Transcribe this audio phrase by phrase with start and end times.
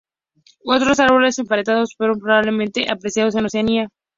[0.65, 3.89] Otros árboles emparentados fueron probablemente apreciados en Oceanía.